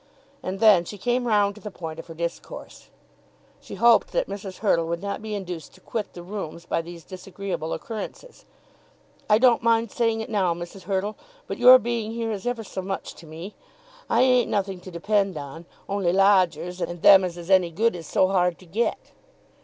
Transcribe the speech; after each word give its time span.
And 0.41 0.59
then 0.59 0.83
she 0.83 0.97
came 0.97 1.27
round 1.27 1.53
to 1.53 1.61
the 1.61 1.69
point 1.69 1.99
of 1.99 2.07
her 2.07 2.15
discourse. 2.15 2.89
She 3.59 3.75
hoped 3.75 4.11
that 4.13 4.25
Mrs. 4.27 4.57
Hurtle 4.57 4.87
would 4.87 4.99
not 5.03 5.21
be 5.21 5.35
induced 5.35 5.75
to 5.75 5.79
quit 5.81 6.13
the 6.13 6.23
rooms 6.23 6.65
by 6.65 6.81
these 6.81 7.03
disagreeable 7.03 7.71
occurrences. 7.71 8.45
"I 9.29 9.37
don't 9.37 9.61
mind 9.61 9.91
saying 9.91 10.19
it 10.21 10.29
now, 10.31 10.55
Mrs. 10.55 10.85
Hurtle, 10.85 11.17
but 11.45 11.59
your 11.59 11.77
being 11.77 12.13
here 12.13 12.31
is 12.31 12.47
ever 12.47 12.63
so 12.63 12.81
much 12.81 13.13
to 13.13 13.27
me. 13.27 13.53
I 14.09 14.23
ain't 14.23 14.49
nothing 14.49 14.79
to 14.79 14.89
depend 14.89 15.37
on, 15.37 15.67
only 15.87 16.11
lodgers, 16.11 16.81
and 16.81 17.03
them 17.03 17.23
as 17.23 17.37
is 17.37 17.51
any 17.51 17.69
good 17.69 17.95
is 17.95 18.07
so 18.07 18.27
hard 18.27 18.57
to 18.57 18.65
get!" 18.65 19.11